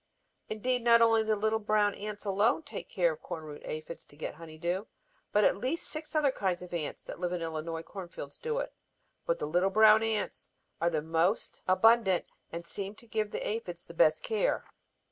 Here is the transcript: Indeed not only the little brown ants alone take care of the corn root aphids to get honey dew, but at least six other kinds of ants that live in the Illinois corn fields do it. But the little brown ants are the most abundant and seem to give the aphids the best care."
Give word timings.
Indeed 0.49 0.81
not 0.83 1.03
only 1.03 1.21
the 1.21 1.35
little 1.35 1.59
brown 1.59 1.93
ants 1.93 2.25
alone 2.25 2.63
take 2.63 2.89
care 2.89 3.11
of 3.13 3.19
the 3.19 3.23
corn 3.23 3.43
root 3.43 3.61
aphids 3.63 4.03
to 4.07 4.15
get 4.15 4.33
honey 4.33 4.57
dew, 4.57 4.87
but 5.31 5.43
at 5.43 5.55
least 5.55 5.87
six 5.91 6.15
other 6.15 6.31
kinds 6.31 6.63
of 6.63 6.73
ants 6.73 7.03
that 7.03 7.19
live 7.19 7.31
in 7.33 7.37
the 7.39 7.45
Illinois 7.45 7.83
corn 7.83 8.07
fields 8.09 8.39
do 8.39 8.57
it. 8.57 8.73
But 9.27 9.37
the 9.37 9.45
little 9.45 9.69
brown 9.69 10.01
ants 10.01 10.49
are 10.81 10.89
the 10.89 11.03
most 11.03 11.61
abundant 11.67 12.25
and 12.51 12.65
seem 12.65 12.95
to 12.95 13.05
give 13.05 13.29
the 13.29 13.47
aphids 13.47 13.85
the 13.85 13.93
best 13.93 14.23
care." 14.23 14.65